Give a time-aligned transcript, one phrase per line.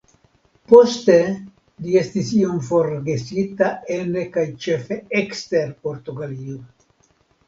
[0.71, 1.15] Poste
[1.87, 3.67] li estis iom forgesita
[3.97, 6.57] ene kaj ĉefe ekster Portugalio.